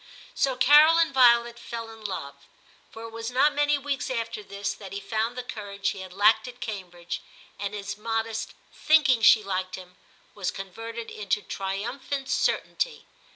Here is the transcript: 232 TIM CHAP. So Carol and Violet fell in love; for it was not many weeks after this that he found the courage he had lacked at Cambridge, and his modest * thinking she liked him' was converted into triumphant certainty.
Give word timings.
232 0.35 0.49
TIM 0.49 0.55
CHAP. 0.55 0.63
So 0.63 0.67
Carol 0.67 0.97
and 0.97 1.13
Violet 1.13 1.59
fell 1.59 1.87
in 1.91 2.03
love; 2.03 2.47
for 2.89 3.03
it 3.03 3.11
was 3.11 3.29
not 3.29 3.53
many 3.53 3.77
weeks 3.77 4.09
after 4.09 4.41
this 4.41 4.73
that 4.73 4.93
he 4.93 4.99
found 4.99 5.37
the 5.37 5.43
courage 5.43 5.89
he 5.89 5.99
had 5.99 6.11
lacked 6.11 6.47
at 6.47 6.59
Cambridge, 6.59 7.21
and 7.59 7.75
his 7.75 7.99
modest 7.99 8.55
* 8.69 8.73
thinking 8.87 9.21
she 9.21 9.43
liked 9.43 9.75
him' 9.75 9.97
was 10.33 10.49
converted 10.49 11.11
into 11.11 11.43
triumphant 11.43 12.29
certainty. 12.29 13.05